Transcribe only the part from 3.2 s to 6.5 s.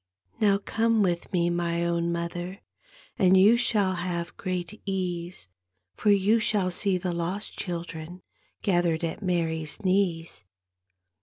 you shall have great ease. For you